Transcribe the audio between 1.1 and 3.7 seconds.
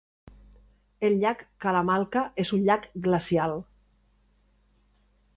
llac Kalamalka és un llac glacial.